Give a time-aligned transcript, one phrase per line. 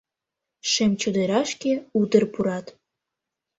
[0.71, 2.65] Шем чодырашке утыр пурат.